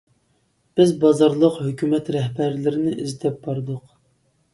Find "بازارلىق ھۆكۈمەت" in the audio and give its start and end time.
1.03-2.09